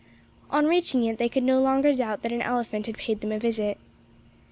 [0.49, 3.37] On reaching it, they could no longer doubt that an elephant had paid them a
[3.37, 3.77] visit.